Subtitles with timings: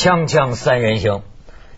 [0.00, 1.20] 锵锵三人行，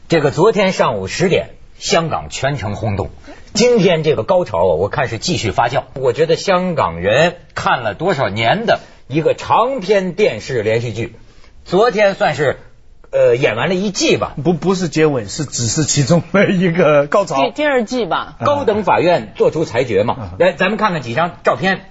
[0.06, 3.10] 这个昨天上午十点，香港全城轰动。
[3.53, 5.83] 今天这个高潮啊，我看是继续发酵。
[5.94, 11.16] 我觉得香港人看了多少年的一个长篇电视连续剧，
[11.65, 12.61] 昨天算是
[13.11, 14.37] 呃演完了一季吧。
[14.44, 17.43] 不不是结尾，是只是其中的一个高潮。
[17.43, 18.37] 第第二季吧。
[18.45, 20.34] 高等法院做出裁决嘛？
[20.39, 21.87] 来，咱们看看几张照片，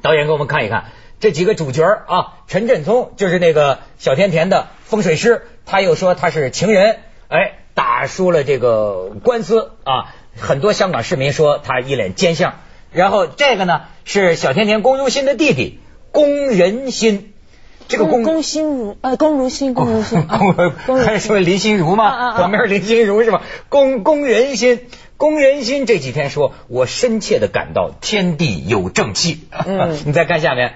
[0.00, 0.86] 导演给我们看一看
[1.20, 2.38] 这几个主角啊。
[2.46, 6.98] 陈振聪就是那个小甜甜的风水师，他又说他是情人，
[7.28, 10.12] 哎，打输了这个官司啊。
[10.36, 12.54] 很多香港市民说他一脸奸相，
[12.92, 15.80] 然后这个呢是小甜甜龚如心的弟弟
[16.12, 17.32] 龚仁心，
[17.88, 20.26] 这个龚龚心如呃龚如心龚 如心，
[21.04, 22.32] 还说林心如吗？
[22.36, 23.42] 旁边林心如是吧？
[23.68, 24.86] 龚龚仁心，
[25.16, 29.48] 龚仁心这几天说我深切的感到天地有正气，
[30.06, 30.74] 你再看下面。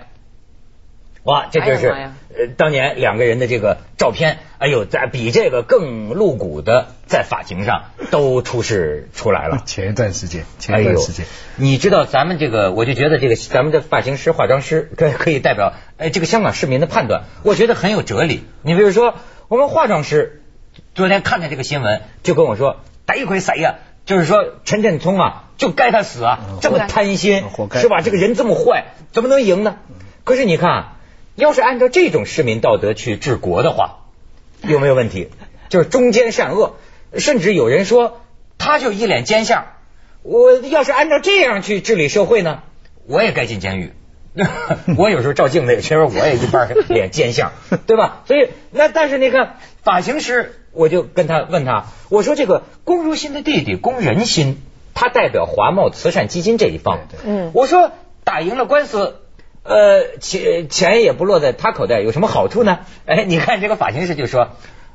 [1.22, 1.94] 哇，这就是
[2.36, 4.38] 呃，当年两个人的这个照片。
[4.58, 9.62] 哎呦，在比这个更露骨的，在法庭上都出示出来了。
[9.66, 18.44] 前一段时间，前一段时间，你知道咱们这个，我就觉得这个咱们的发型师、化妆师可可以代表哎这个香港市民的判断，我觉得很有哲理。
[18.62, 19.16] 你比如说，
[19.48, 20.40] 我们化妆师
[20.94, 23.74] 昨天看见这个新闻，就跟我说：“逮回谁呀？”
[24.06, 27.42] 就是说陈振聪啊，就该他死啊，这么贪心，
[27.80, 28.00] 是吧？
[28.00, 29.77] 这个人这么坏，怎么能赢呢？
[30.24, 30.94] 可是你看。
[31.36, 34.04] 要是按照这种市民道德去治国的话，
[34.62, 35.30] 有没有问题？
[35.68, 36.77] 就是中间善恶，
[37.18, 38.20] 甚至有人说
[38.58, 39.66] 他就一脸奸相。
[40.22, 42.62] 我要是按照这样去治理社会呢，
[43.06, 43.92] 我也该进监狱。
[44.96, 47.52] 我有时候照镜子，其实我也一半脸奸相，
[47.86, 48.22] 对吧？
[48.27, 54.62] 所以那但是你看发型师，我就跟他问他，我说这个龚如心的弟弟龚仁心，
[54.94, 57.00] 他代表华茂慈善基金这一方。
[57.24, 57.90] 嗯，我说
[58.22, 59.16] 打赢了官司。
[59.65, 62.80] 呃，钱钱也不落在他口袋，有什么好处呢？
[63.07, 64.51] 哎，你看这个发型师就说，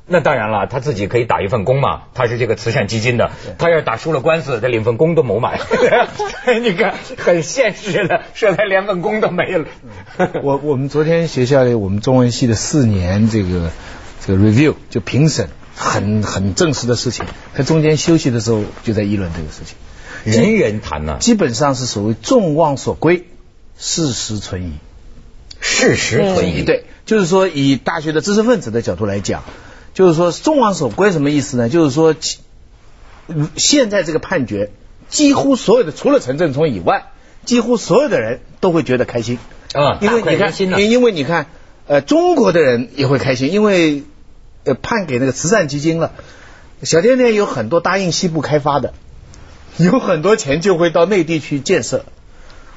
[0.06, 5.58] 那当然了，他自己可以打一份工嘛，他是这个慈善基金的，他要是打输了官司，他领份工都没买。
[6.62, 9.66] 你看，很现实的，说他连份工都没了。
[10.42, 13.72] 我我们昨天学校里，我们中文系的四年这个
[14.24, 19.76] 这个 review 就评审，很很正式的事情，他中间休息的时候就在议论这个事情，
[20.32, 23.26] 人人谈呢，基本上是所谓众望所归。
[23.82, 24.72] 事实存疑，
[25.58, 29.42] 事实存疑，对，就是说以大学的知识分子的角度来讲，
[29.94, 31.70] 就是说众望所归什么意思呢？
[31.70, 32.14] 就是说
[33.56, 34.70] 现在这个判决，
[35.08, 37.12] 几乎所有的除了陈振聪以外，
[37.46, 39.38] 几乎所有的人都会觉得开心。
[39.72, 41.46] 啊，因为你看，因为你看，
[41.86, 44.02] 呃，中国的人也会开心，因为
[44.64, 46.12] 呃判给那个慈善基金了，
[46.82, 48.92] 小甜甜有很多答应西部开发的，
[49.78, 52.04] 有很多钱就会到内地去建设。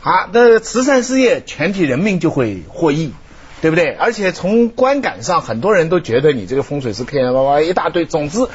[0.04, 3.14] 好，那慈善事业全体人民就会获益，
[3.62, 3.94] 对不对？
[3.94, 8.06] 而且从观感上，很多人都觉得你这个风水是骗人，哇哇一大堆。
[8.06, 8.50] 总之，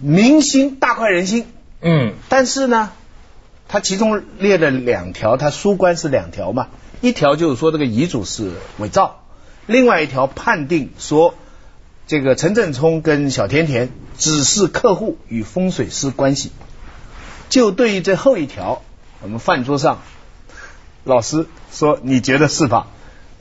[0.00, 1.48] 民心大快人心。
[1.80, 2.12] 嗯。
[2.28, 2.92] 但是呢，
[3.66, 6.68] 他其中列了两条，他书官是两条嘛，
[7.00, 9.24] 一条就是说这个遗嘱是伪造，
[9.66, 11.34] 另外一条判定说
[12.06, 16.52] 这个陈振聪跟小甜甜只是客户与风水师关系。
[17.48, 18.82] 就对于这后一条，
[19.20, 19.98] 我们饭桌上。
[21.06, 22.88] 老师说：“你觉得是吧？”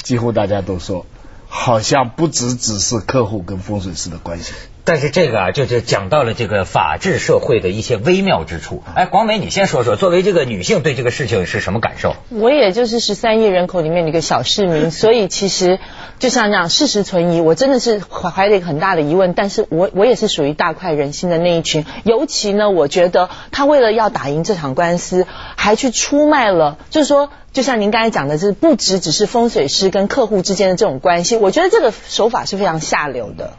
[0.02, 1.06] 几乎大家都说，
[1.50, 4.54] 好像不只只是客户跟风水师的关系。
[4.88, 8.84] 但是这个啊，就是讲到了这个法治社会的一些微妙之处。
[8.94, 12.16] 哎，广美，你先说说，作为这个女性，对这个事情是什么感受？
[12.30, 15.80] 我也就是十三亿人口里面的一个小市民， 所以其实
[16.20, 19.34] 就像这样，事实存疑，我真的是怀了一个很大的疑问。
[19.34, 21.84] 但是我我也是属于大快人心的那一群。
[22.04, 25.26] 尤其呢，我觉得他为了要打赢这场官司，
[25.56, 31.38] 还去出卖了，就是说，就像您刚才讲的，是不只只是风水师跟客户之间的这种关系。
[31.38, 33.54] 我觉得这个手法是非常下流的。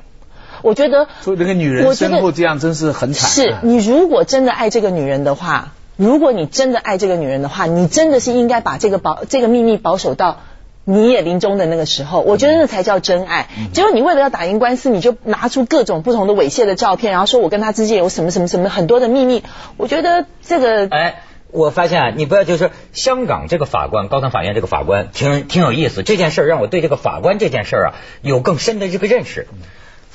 [0.63, 3.31] 我觉得，所以这个女人身后这样真是很惨。
[3.31, 10.41] 是你如果真的爱这个女人的话，如果你真的爱这个女人的话，你真的是应该把这个保这个秘密保守到
[10.85, 12.21] 你也临终的那个时候。
[12.21, 13.49] 我觉得那才叫真爱。
[13.73, 19.43] 结果你为了要打赢官司，你就拿出各种不同的猥亵的照片，然后说我跟他之间有什么什么什么很多的秘密。
[19.79, 26.03] 我觉得这个，哎，我发现啊，你不要就是香港这个法官，高等法院这个法官，挺挺有意思。
[26.03, 29.49] 这件事让我对这个法官这件事啊有更深的这个认识。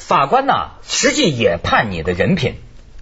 [0.07, 2.55] 法官呢，实际也判你的人品。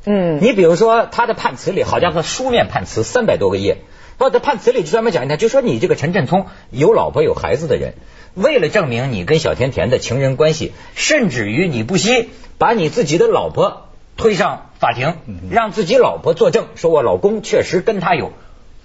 [0.06, 3.78] 嗯，你比如说他的判词里，好家伙，书面判词三百多个页，
[4.18, 7.96] 或者判词里就专门讲一下，就说你这个陈振聪有老婆有孩子的人，
[8.36, 13.88] 为了证明你跟小甜甜的情人关系，甚至于你不惜把你自己的老婆
[14.18, 15.16] 推上法庭，
[15.50, 18.32] 让自己老婆作证，说我老公确实跟他有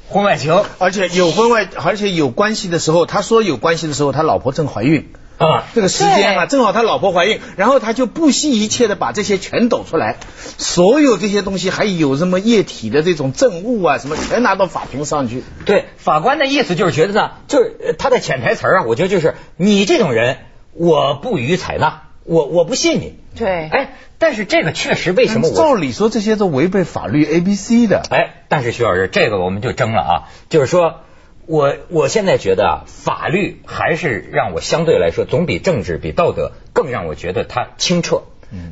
[0.08, 5.10] 婚外情，而且有婚外，而且有关系的时候，他说有关系的时候，他老婆正怀孕。
[5.36, 10.16] 啊这个时间啊，正好他老婆怀孕，然后他就不惜一切的把这些全抖出来，
[10.58, 15.42] 所有这些东西还有什么液体的这种证物啊，什么全拿到法庭上去。
[15.64, 20.38] 对，法官的意思就是觉得呢，就是呃他的潜台词啊，我觉得就是你这种人，
[20.72, 23.18] 我不予采纳，我我不信你。
[23.36, 25.74] 对哎，但是这个确实为什么我照？
[25.74, 28.02] 理说这些都违背法律 A B C 的。
[28.08, 30.12] 哎，但是徐老师，这个我们就争了啊，
[30.48, 31.00] 就是说。
[31.46, 38.22] 我我现在觉得啊，法律还是让我相对来说总比政治、比道德更让我觉得它清澈，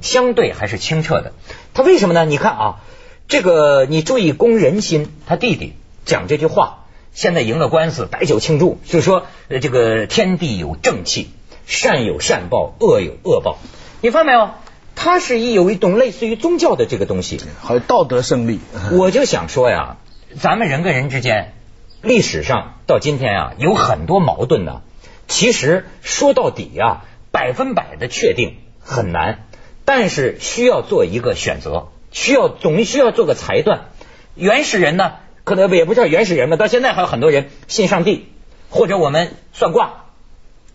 [0.01, 1.33] 相对还是清澈的。
[1.75, 2.25] 它为什么呢？
[2.25, 2.81] 你看啊，
[3.29, 5.75] 这个你注意公人心他弟弟
[6.05, 11.31] 讲这句话，现在赢了官司，摆酒庆祝，就是说呃这个天地有正气，
[11.67, 13.59] 善有善报，恶有恶报。
[14.01, 14.51] 你发现没有？
[14.95, 17.41] 它是一有一种类似于宗教的这个东西。
[17.61, 18.61] 好，道德胜利。
[18.93, 19.97] 我就想说呀，
[20.39, 21.55] 咱们人跟人之间，
[22.03, 24.83] 历史上到今天啊，有很多矛盾呢。
[25.29, 29.47] 其实说到底呀，百分百的确定很难，
[29.85, 33.91] 但是需要做一个选择，需要总需要做个裁断。
[34.35, 35.13] 原始人呢，
[35.45, 38.27] 可能也不叫原始人吧，到现在还有很多人信上帝，
[38.69, 40.07] 或者我们算卦，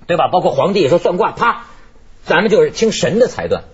[0.08, 0.30] 对吧？
[0.32, 1.66] 包括皇帝说算卦，啪，
[2.26, 3.66] 咱们就是听神的裁断。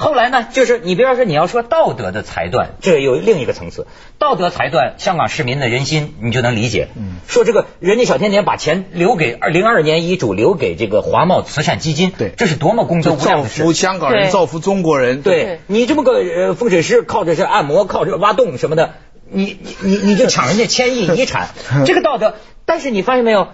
[0.00, 3.86] 后来呢，就是你比方说你要说道德的裁断，这有另一个层次。
[4.18, 6.88] 道德裁断，香港市民的人心你就能理解。
[6.96, 13.72] 嗯说这个人家小甜甜把钱留给二零二年遗嘱留给这个华茂慈善基金，对这是多么功德无量的事福。
[13.74, 15.20] 香港人，造福中国人。
[15.20, 18.94] 对对你这么个呃风水师，靠着是按摩，靠着挖洞什么的，
[19.30, 21.48] 你你你你就抢人家千亿遗产，
[21.84, 22.36] 这个道德。
[22.64, 23.48] 但是你发现没有，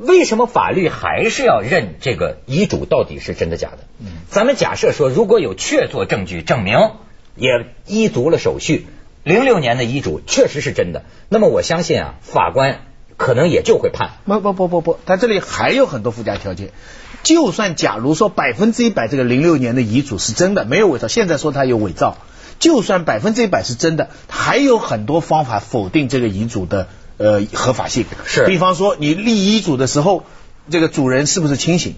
[0.00, 3.78] 为什么法律还是要认这个遗嘱到底是真的假的？
[4.30, 6.78] 咱们假设说，如果有确凿证据证明
[7.34, 7.50] 也
[7.86, 8.86] 依足了手续，
[9.22, 12.86] 零六年的遗嘱确实是真的，那么我相信啊，法官
[13.18, 14.12] 可能也就会判。
[14.24, 16.70] 不不不不不，他这里还有很多附加条件。
[17.22, 22.16] 就算假如说百分之一百这个零六年的遗嘱是真的，没有伪造，现在说他有伪造，
[22.58, 26.88] 就算百分之一百是真的，还有很多方法否定这个遗嘱的
[27.18, 28.04] 呃合法性。
[28.24, 30.24] 是比方说你立遗嘱的时候，
[30.70, 31.94] 这个主人是不是清醒，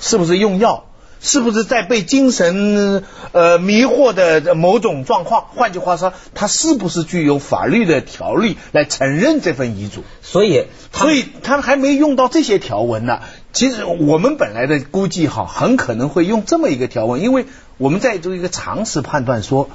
[0.00, 0.84] 是不是用药，
[1.20, 5.46] 是不是在被精神呃迷惑的某种状况？
[5.54, 10.02] 换句话说，他是不是具有法律的条例来承认这份遗嘱？
[10.22, 13.20] 所以所以他还没用到这些条文呢。
[13.52, 17.46] 其实我们本来的估计哈，很可能会用这么一个条文，因为
[17.78, 19.68] 我们在做一个常识判断说，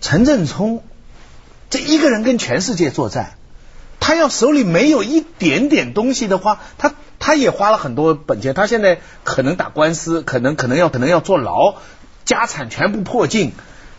[0.00, 0.82] 陈振聪
[1.68, 3.34] 这一个人跟全世界作战，
[4.04, 11.76] 他要手里没有一点点东西的话，他他也花了很多本钱，他现在可能打官司，可能可能要可能要坐牢，
[12.24, 13.52] 家产全部破净。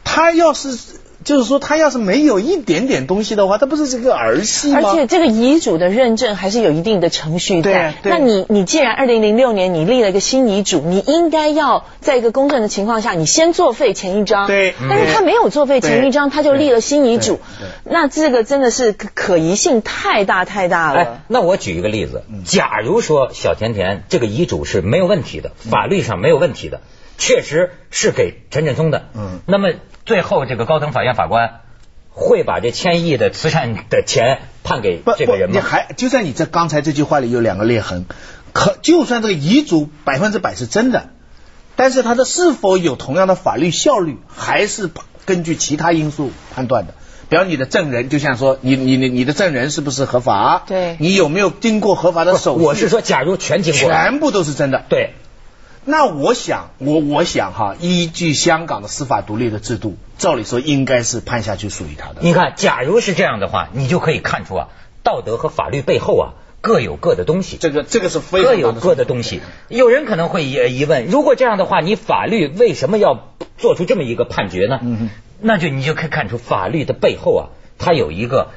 [0.03, 0.77] 他要是
[1.23, 4.79] 就是说，他要是没有一点点东西的话，他不是这个儿戏吗？
[4.83, 7.93] 而且这个遗嘱的认证还是有一定的程序对在。
[8.03, 14.47] 对那你你既然二零零六年你立了一个新遗嘱，你应该要在一个公正的情况下，你先作废前一章。
[14.47, 17.39] 对但是他没有作废前一章，他就立了新遗嘱。
[17.83, 26.81] 那这个真的是可可疑性太大太大了哎。，那我举一个例子，假如说小甜甜这个遗嘱是没有问题的，法律上没有问题的，
[27.17, 29.69] 确实是给陈振聪的，嗯那么
[30.05, 31.61] 最后这个高等法院法官
[32.09, 35.55] 会把这千亿的慈善的钱判给这个人吗？
[35.55, 38.05] 你还就算你这刚才这句话里有两个裂痕，
[38.51, 41.09] 可就算这个遗嘱百分之百是真的，
[41.75, 44.89] 但是它的是否有同样的法律效率，还是
[45.25, 46.93] 根据其他因素判断的。
[47.29, 50.63] 比方你的证人，就像说你你你你的证人是不是合法？
[50.67, 52.63] 对你有没有经过合法的手续？
[52.63, 54.83] 我是说，假如全经过，全部都是真的。
[54.87, 55.13] 对，
[55.85, 62.15] 那我想，我我想哈，依据香港的司法独立的制度，照理说应该是判下去属于他的。
[62.21, 64.67] 你看，假如是这样的话，你就可以看出啊，
[65.03, 67.57] 道德和法律背后啊各有各的东西。
[67.57, 69.41] 这个这个是非常各有各的东西。
[69.67, 74.79] 有人可能会疑疑问：如果这样的话，你法律为什么要做出这么一个判决呢？
[74.81, 75.09] 嗯哼
[75.45, 77.43] 那就你就可以看出法律的背后啊，
[77.77, 78.51] 它有一个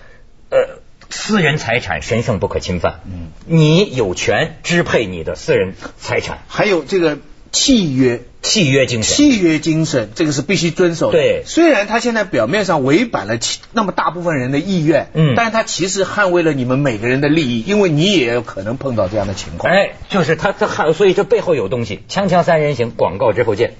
[0.50, 0.78] 呃
[1.10, 3.00] 私人财产神圣不可侵犯。
[3.06, 7.18] 嗯，你有权支配你的私人财产，还有这个
[7.52, 8.22] 契约。
[8.42, 9.16] 契约精神。
[9.16, 11.18] 契约精神，这个是必须遵守的。
[11.18, 13.40] 对虽然他现在表面上违反了
[13.72, 19.72] 那么大部分人的意愿，嗯但是他其实捍卫了你们每个人的利益，因为你也有可能碰到这样的情况。
[19.72, 22.04] 哎，就是他他捍所以这背后有东西。
[22.08, 23.74] 锵锵三人行，广告之后见。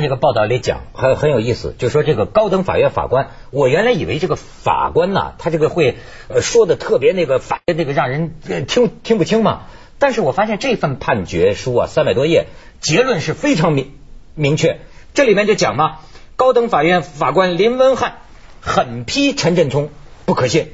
[0.00, 9.64] 看这个报道里讲很很有意思，就说这个高等法院法官，我原来以为这个法官呐，他这个会呃说的特别那个法那个让人呃听听不清嘛。
[9.98, 12.46] 但是我发现这份判决书啊，三百多页，
[12.80, 13.92] 结论是非常明
[14.34, 14.78] 明确。
[15.12, 15.98] 这里面就讲嘛，
[16.36, 18.14] 高等法院法官林文翰
[18.60, 19.90] 狠批陈振聪
[20.24, 20.68] 不可信，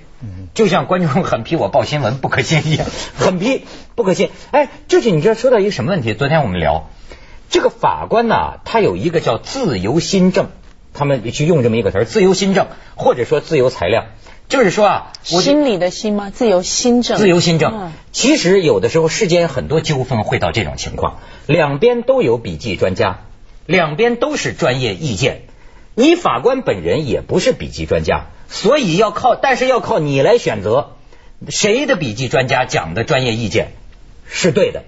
[0.55, 2.87] 就像观众狠批我报新闻不可信一样，
[3.19, 3.65] 狠批
[3.97, 4.31] 不可信。
[4.53, 6.15] 哎，就是你知道说到一个什么问题？
[6.15, 6.89] 昨天我们聊
[7.49, 10.49] 这个法官呐，他有一个叫自由心证，
[10.93, 14.07] 他们去用这么一个词儿，自由心证或者说自由裁量，
[14.49, 16.31] 就是说啊，我心理的心吗？
[16.31, 17.19] 自由心证。
[17.19, 17.93] 自由心证嗯。
[18.13, 23.21] 其实有的时候世间很多纠纷会到这种情况，两边都有笔记专家，
[23.67, 25.43] 两边都是专业意见，
[25.95, 30.93] 你法官本人也不是笔记专家，所以要靠，但是要靠你来选择
[31.49, 33.69] 谁的笔记专家讲的专业意见
[34.29, 34.85] 是对的。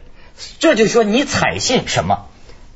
[0.58, 2.26] 这就说你采信什么。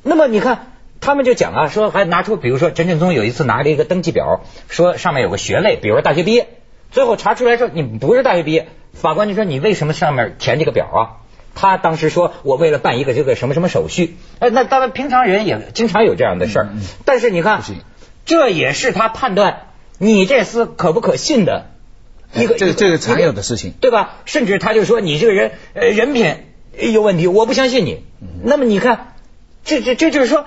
[0.02, 0.66] 那么你看。
[1.04, 6.46] 他们就讲啊，说还拿出，比如说陈振聪有一次拿了一个登记表，说上面有个学类，比如说大学毕业，
[6.92, 11.26] 最后查出来说你不是大学毕业，法官就说你为什么上面填这个表啊？
[11.56, 16.68] 他当时说我为了办一个这个什么什么手续，哎，那当然平常人也经常有这样的事儿，
[17.04, 17.62] 但是你看，
[18.24, 19.62] 这也是他判断
[19.98, 21.66] 你这厮可不可信的
[22.32, 23.74] 一个哎这个这个常有的事情。
[23.80, 24.18] 对吧？
[24.24, 26.36] 甚至他就说你这个人呃人品
[26.78, 28.04] 有问题，我不相信你。
[28.44, 29.11] 那么你看，
[29.64, 30.44] 这这这就是说，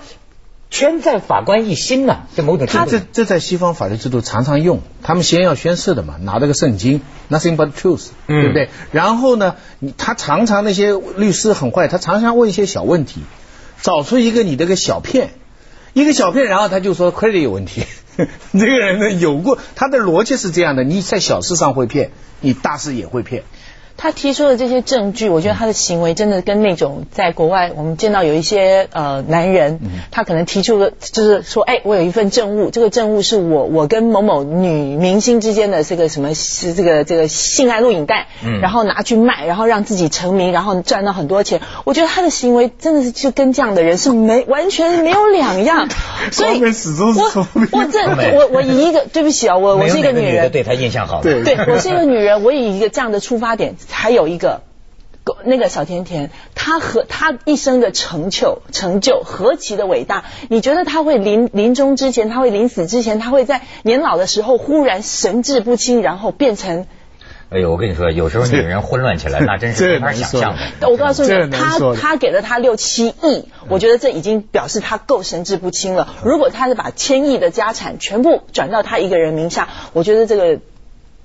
[0.70, 8.70] 全在法官一心呐、这某种他这这在西方法律制度常常用，他们先要宣誓的嘛，拿这个圣经，nothing but truth，嗯对不对？
[8.92, 13.22] 然后呢，你他常常那些律师很坏，他常常问一些小问题，
[13.82, 15.30] 找出一个你这个小骗，
[15.94, 17.84] 一个小骗，然后他就说 credit 有问题。
[18.18, 23.44] 这个人呢，有过他的逻辑是这样的：你在小事上会骗，你大事也会骗。
[23.98, 29.80] 他提出的这些证据，我觉得他的行为真的跟那种在国外我们见到有一些呃男人，
[30.12, 38.62] 他可能提出的就是说，哎，我有一份证物，这个证物是我我跟某某女明星之间的这个什么是这个这个性爱录影带，嗯。
[38.62, 41.62] 然后拿去卖，然后让自己成名，然后赚到很多钱。
[41.84, 45.88] 我觉得他的行为真的是就跟这样的人是没完全没有两样，
[46.32, 46.68] 所以我
[47.72, 48.00] 我 这
[48.36, 54.62] 我我以一个对不起啊，我我是一个女人，对他印象好对我是一个女人，我以一个这样的出发点，还有一个
[55.44, 60.26] 那个小甜甜，她和她一生的成就成就何其的伟大！
[60.50, 66.86] 你觉得她会临临终之前，她会临死之前，她会在年老的时候忽然神志不清，然后变成
[67.50, 70.90] 哎呦，我跟你说，有时候女人混乱起来， 那真是没法想象的。
[70.90, 76.16] 我告诉你，他能说的他给了他六七亿，我觉得这已经表示他够神志不清了。
[76.24, 80.60] 如果他是把千亿的家产全部转到他一个人名下，我觉得这个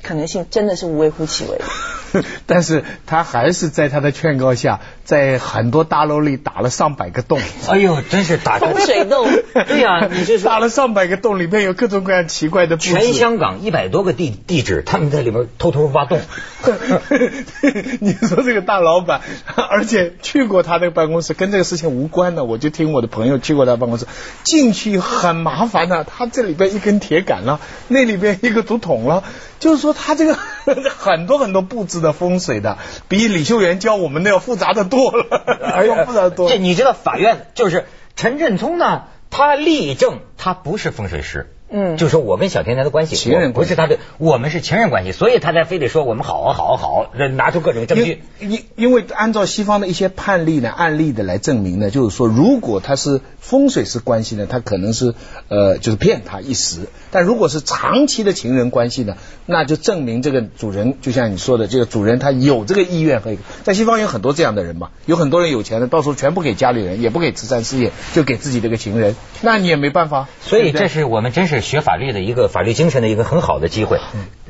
[0.02, 1.64] 可能性真的是无微乎其微的。
[2.46, 7.40] 但是他还是在他的劝告下，在很多大楼里打了上百个洞。
[7.68, 9.28] 哎呦，真是打风水洞
[9.66, 12.92] 对呀、你这是打了上百个洞，里面有各种各样奇怪的布置。
[12.92, 16.20] 全香港一百多个地地址，他们在里边偷偷挖洞。
[18.00, 19.20] 你说这个大老板，
[19.68, 24.06] 而且去过他那个办公室，跟这个事情无关的，我就听我的朋友去过他办公室，
[24.42, 29.24] 进去很麻烦的，他这里边一根铁杆了，那里边一个竹筒了，
[29.58, 32.78] 就是说他这个很多很多布置的风水的，
[33.08, 35.26] 比李秀媛教我们的要复杂的多了，
[35.74, 36.56] 而要复杂的多这。
[36.56, 41.54] 你知道法院就是陈振聪呢，他力证他不是风水师。
[41.70, 48.22] 嗯就说我跟小甜甜的关系，情人关系不是他的，我们是情人关系，所以他才非得说我们好啊好啊好啊，拿出各种证据。
[48.40, 55.14] 因因因为按照西方的一些判例呢、案例的来证明呢，就是说，如果他是风水师关系呢，他可能是
[55.48, 70.28] 呃就是骗他一时；但如果是长期的情人关系呢，那就证明这个主人就像你说的，这个主人他有这个意愿和在西方有很多这样的人嘛，有很多人有钱的，到时候全部给家里人，也不给慈善事业，就给自己这个情人，那你也没办法。
[70.40, 73.98] 所以这是我们真是学法律的一个法律精神的一个很好的机会。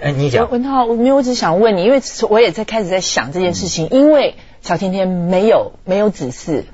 [0.01, 6.65] 哎，你讲，文涛，我没有，我只想问你，因为我也在开始在想这件事情，因为小甜甜没有没有子嗣，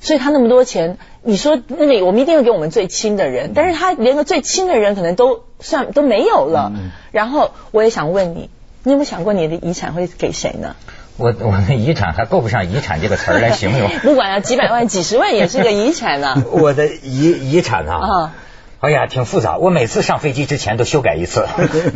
[0.00, 6.72] 所以他那么多钱，你说那个我们一定会给我们最亲的人，但是他连个最亲的人可能都算都没有了。
[7.12, 8.50] 然后我也想问你，
[8.82, 10.76] 你有没有想过你的遗产会给谁呢？
[11.18, 13.90] 我我的遗产还够不上遗产这个词儿来形容。
[14.02, 18.32] 不管要几百万、几十万也是个遗产呢、 我的遗遗产啊。
[18.82, 18.88] 啊。
[18.88, 19.58] 哎呀，挺复杂。
[19.58, 21.46] 我每次上飞机之前都修改一次，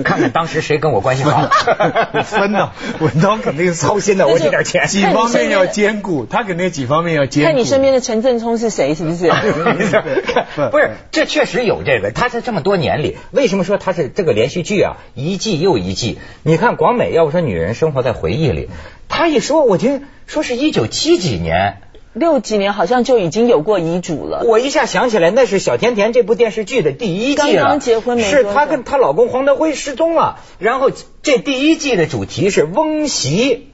[0.05, 1.51] 看看当时谁跟我关系好。
[2.25, 4.87] 分呢，文涛肯定是操心的，我这点钱。
[4.87, 7.51] 几方面要兼顾，他肯定几方面要兼顾。
[7.51, 9.27] 看你身边的陈振聪是谁，是不是？
[10.71, 12.13] 不是，这确实有这个。
[12.13, 14.97] 他在这么多年里，为什么说他是这个连续剧啊？
[15.15, 16.21] 一季又一季。
[16.45, 18.71] 你看广美，要不说女人生活在回忆里，
[19.09, 21.79] 他一说，我听说是一九七几年，
[22.17, 24.43] 六几年好像就已经有过遗嘱了。
[24.47, 27.63] 我一下想起来，那是小甜甜这部电视剧的第一季了。
[27.63, 30.91] 刚刚结婚没是她跟她老公黄德辉失踪了，然后
[31.23, 33.69] 这第一季的主题是翁媳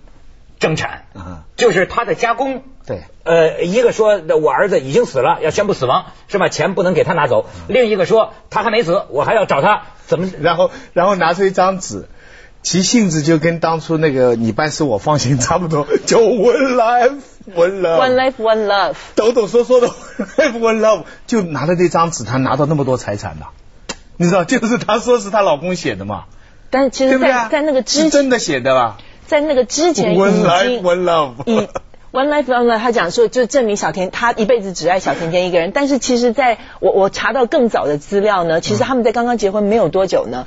[0.58, 2.64] 争产，啊，就是她的家公。
[2.84, 6.48] 对，呃，一个说我儿子已经死了，要宣布死亡，是吧？
[6.48, 7.46] 钱不能给他拿走。
[7.68, 10.28] 另一个说他还没死，我还要找他，怎么？
[10.40, 12.08] 然后然后拿出一张纸，
[12.64, 17.20] 其性质就跟当初那个你办事我放心差不多，叫 One Life
[17.54, 17.98] One Love。
[17.98, 18.94] One life, one love。
[19.14, 19.92] 抖抖嗦嗦的 One
[20.36, 23.50] Life One Love，就拿了那张纸，他拿到那么多财产了，
[24.16, 26.24] 你知道，就是她说是她老公写的嘛，
[26.70, 27.48] 但是其实在？
[27.50, 31.68] 在那个之前真的写的吧在那个之前已？One Life 经 One Love。
[32.12, 35.72] One Life One Love，他讲说就证明小甜他一辈子只爱小甜甜一个人。
[35.72, 40.46] 但是其实在我我查到更早的资料呢，其实他们在刚刚结婚没有多久呢。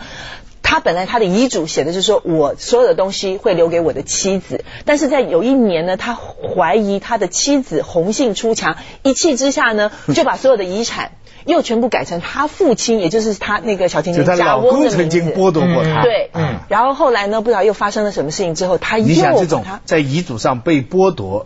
[0.68, 11.12] 他本来他的遗嘱写的是说，我所有的东西会留给我的妻子，但是在有一年呢，他怀疑他的妻子红杏出墙，一气之下呢， 就把所有的遗产
[11.46, 15.10] 又全部改成他父亲，也就是他那个小甜就她老甜家翁公曾。
[15.12, 16.02] 经剥夺过他。
[16.02, 21.46] 对，嗯然后后来呢，不知道又发生了什么事情之后，他又你想这种在遗嘱上被剥夺，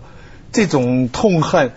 [0.54, 1.74] 这种痛恨，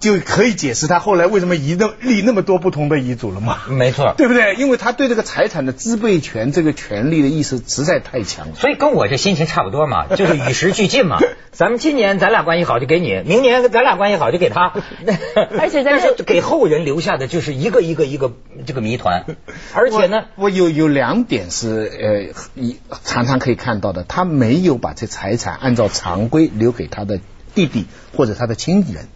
[0.00, 3.58] 就可以解释他后来为什么遗那立那么多不同的遗嘱了嘛？
[3.68, 4.14] 没错。
[4.16, 4.54] 对不对？
[4.56, 8.54] 因为他对这个财产的支配权这个权利的意识实在太强了。
[8.56, 11.18] 所以跟我这心情差不多嘛， 就是与时俱进嘛。
[11.52, 14.72] 咱们今年咱俩关系好就给你，明年咱俩关系好就给他。
[15.58, 18.32] 而且但是给后人留下的就是一个一个一个
[18.66, 19.24] 这个谜团，
[19.74, 27.20] 而且呢，我，我有有两点是呃，一常常可以看到的，他没有把这财产按照常规留给他的
[27.54, 27.86] 弟弟
[28.16, 29.08] 或者他的亲人，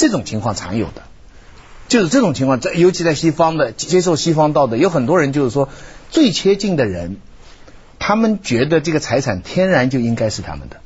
[0.00, 1.02] 这种情况常有的。
[1.88, 5.68] 就是这种情况，在尤其在西方的接受西方道德，有很多人就是说
[6.08, 7.16] 最接近的人，
[7.98, 10.76] 他们觉得这个财产天然就应该是他们的，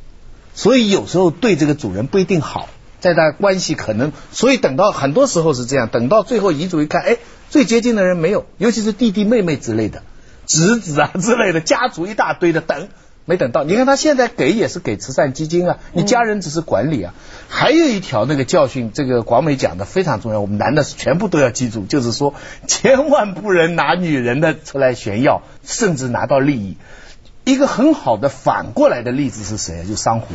[0.54, 2.68] 所以有时候对这个主人不一定好，
[3.00, 7.18] 在他关系可能，所以等到很多时候是这样，等到最后遗嘱一看，哎，
[7.50, 10.02] 最接近的人没有，尤其是弟弟妹妹之类的，
[10.46, 12.88] 侄子啊之类的，家族一大堆的等。
[13.26, 17.14] 没等到，你看他现在给也是给慈善基金啊，你家人只是管理啊。
[17.48, 22.34] 还有一条那个教训，这个广美讲的非常重要，我们男的全部都要记住，就是说
[22.68, 26.76] 千万不能拿女人的出来炫耀，甚至拿到利益。
[27.44, 29.84] 一个很好的反过来的例子是谁？
[29.86, 30.34] 就珊瑚。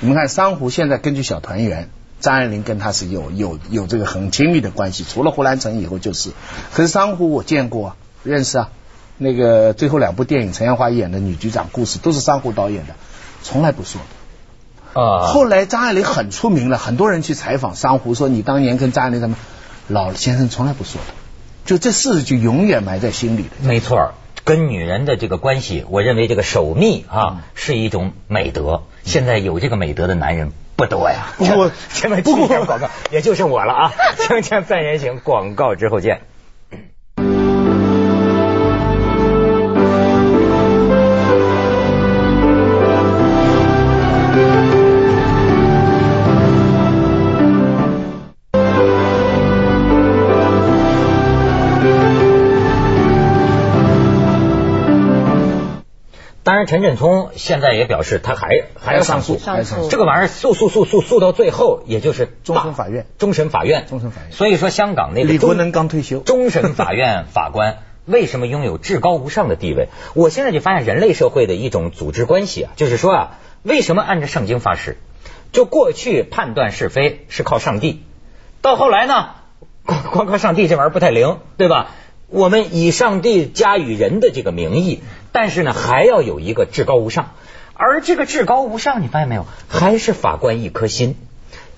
[0.00, 6.30] 你们看珊瑚现在根据小团圆，张爱玲跟他是有有有这个很亲密的关系，除了胡兰成以后就是。
[6.72, 8.70] 可是珊瑚我见过啊，认识啊。
[9.18, 12.94] 那个最后两部电影，陈阳华演的女局长故事都是珊瑚导演的，
[13.42, 15.00] 从来不说的。
[15.00, 19.36] 啊，后来张爱玲很出名了，很多人去采访珊瑚，说你当年跟张爱玲他们，
[19.88, 21.14] 老先生从来不说的，
[21.64, 23.50] 就这事就永远埋在心里的。
[23.60, 24.12] 没错，
[24.44, 28.82] 跟女人的这个关系，我认为这个守密嗯啊是一种美德。
[29.04, 31.32] 现在有这个美德的男人不多呀。
[31.38, 33.92] 不过现在去一下广告，也就剩我了啊！
[34.28, 36.22] 锵锵三人行，广告之后见。
[56.64, 59.38] 然，陈振聪现在也表示，他还还要上诉。
[59.38, 69.88] 上诉这个玩意儿诉诉诉诉诉到最后，也就是终审法院终审法院，终审法院所以说，香港那个终李国能刚退休终审法院法官为什么拥有至高无上的地位？
[70.14, 74.96] 我现在就发现，人类社会的一种组织关系啊，就是说啊，为什么按照圣经发誓？
[75.52, 78.02] 就过去判断是非是靠上帝，
[78.60, 79.30] 到后来呢，
[79.86, 81.92] 光光靠上帝这玩意儿不太灵，对吧？
[82.28, 85.00] 我们以上帝加与人的这个名义，
[85.34, 87.32] 但是呢，还要有一个至高无上，
[87.74, 91.16] 而这个至高无上，你发现没有，还是法官一颗心。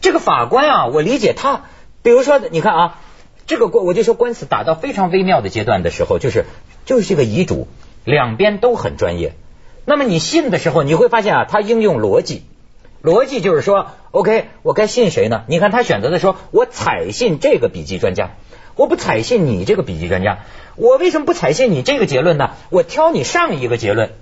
[0.03, 1.63] 这个法官啊，我理解他，
[2.03, 2.99] 比如说，你看啊，
[3.47, 6.45] 这个官，我就说官司打到非常微妙的阶段的时候，就是
[6.85, 7.67] 就是这个遗嘱，
[8.05, 9.33] 两边都很专业。
[9.87, 12.43] 那么你信的时候，你会发现啊，他应用逻辑，
[13.03, 15.45] 逻辑就是说，OK，我该信谁呢？
[15.49, 18.33] 你看他选择的说，我采信这个笔记专家，
[18.77, 20.39] 我不采信你这个笔记专家，
[20.77, 22.51] 我为什么不采信你这个结论呢？
[22.71, 24.13] 我挑你上一个结论。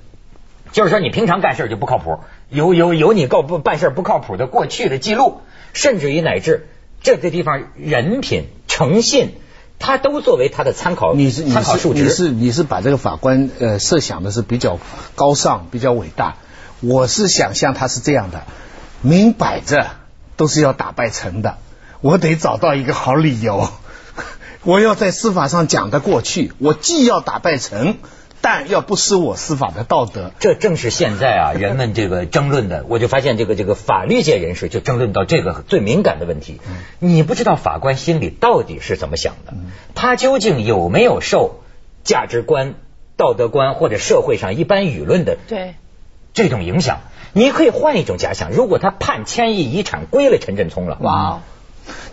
[0.72, 5.40] 就是说，你平常干事就不靠谱，有有有你告不办事不靠谱的过去的记录，
[5.72, 6.66] 甚至于乃至
[7.00, 9.34] 这个地方人品、诚信，
[9.78, 12.02] 他都作为他的参考你是你是参考数值。
[12.02, 14.78] 你是你是把这个法官呃设想的是比较
[15.14, 16.36] 高尚、比较伟大。
[16.80, 18.42] 我是想象他是这样的，
[19.00, 19.90] 明摆着
[20.36, 21.58] 都是要打败陈的，
[22.00, 23.68] 我得找到一个好理由，
[24.64, 26.52] 我要在司法上讲得过去。
[26.58, 27.98] 我既要打败陈，
[28.40, 30.32] 但要不失我司法的道德。
[30.40, 36.60] 这正是现在啊， 人们这个争论的，我就发现这个这个法律界人士就争论到这个最敏感的问题。
[36.98, 39.52] 你不知道法官心里到底是怎么想的，
[39.94, 41.62] 他究竟有没有受
[42.02, 42.74] 价值观、
[43.16, 45.74] 道德观或者社会上一般舆论的对
[46.32, 47.00] 这种影响？
[47.34, 51.42] 你可以换一种假想，如果他判千亿遗产归了陈振聪了，哇，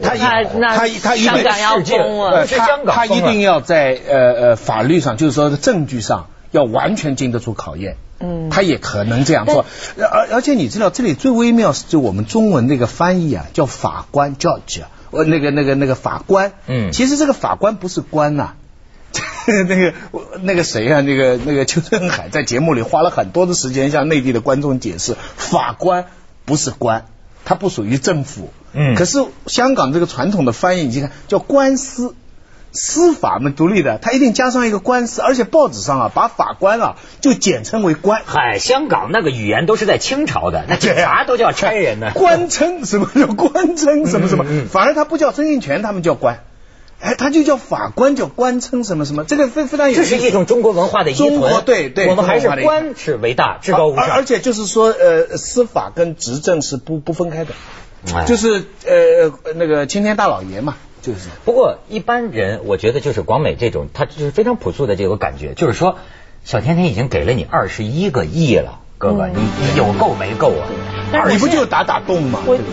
[0.01, 7.97] 他那那他他一定要他他一定要在呃呃法律上，就是说证据上要完全经得住考验。
[8.23, 9.65] 嗯他也可能这样做。
[9.97, 16.51] 而而且你知道，这里最微妙是就我们中文那个翻译啊，叫法官 judge，呃，那个那个那个法官。
[16.67, 18.53] 嗯其实这个法官不是官呐、
[19.47, 19.93] 那个
[20.41, 26.05] 那个谁啊，那个那个邱振海在节目里花了很多的时间向内地的观众解释，法官
[26.45, 27.05] 不是官，
[27.43, 28.51] 他不属于政府。
[28.73, 32.15] 嗯可是香港这个传统的翻译，你去看叫官司。
[32.73, 38.21] 司法嘛，独立的，他一定加上一个官司，而且报纸上啊，把法官啊就简称为官。
[38.25, 42.11] 嗨，香港那个语言都是在清朝的，那警察都叫差人呢。
[42.13, 46.45] 官称什么叫官称什么什么嗯嗯嗯，反而他不叫曾荫权，他们叫官，
[47.01, 49.97] 哎，他就叫法官叫官称什么什么，这个非非常有。
[49.97, 51.27] 这是一种中国文化的遗存。
[51.27, 54.05] 中国对对我们还是官是为大，至高无上。
[54.05, 57.53] 而而且就是说，呃，司法跟执政是不不分开的，
[58.15, 61.19] 哎就是呃那个青天大老爷嘛，就是。
[61.45, 65.97] 不过一般人，我觉得就是广美这种，他就是非常朴素的这个感觉，就是说，
[66.43, 70.65] 小甜甜已经给了你二十一个亿了，哥哥，嗯你你有够没够啊？
[71.29, 72.39] 你不就打打洞吗？
[72.47, 72.63] 我对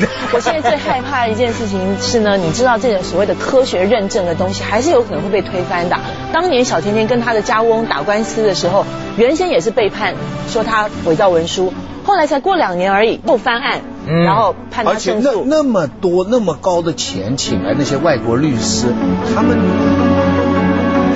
[0.00, 0.08] 对？
[0.32, 5.98] 我现在最害怕的一件事情是呢，你知道这种所谓的科学认证的东西，还是有可能会被推翻的。
[6.32, 10.14] 当年小甜甜跟她的家翁打官司的时候，原先也是被判
[10.48, 11.72] 说她伪造文书，
[12.08, 15.30] 后来才过两年而已，不翻案，嗯然后判而且那。
[15.44, 18.86] 那么多那么高的钱请来那些外国律师，
[19.34, 19.58] 他们